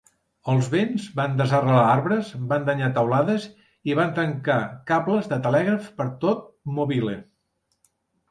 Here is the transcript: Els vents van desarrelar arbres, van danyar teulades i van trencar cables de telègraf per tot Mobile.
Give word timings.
Els 0.51 0.67
vents 0.73 1.03
van 1.17 1.35
desarrelar 1.41 1.81
arbres, 1.89 2.29
van 2.53 2.63
danyar 2.69 2.87
teulades 2.95 3.45
i 3.91 3.97
van 4.01 4.15
trencar 4.15 4.57
cables 4.93 5.29
de 5.35 5.39
telègraf 5.45 5.91
per 6.01 6.07
tot 6.25 6.43
Mobile. 6.79 7.15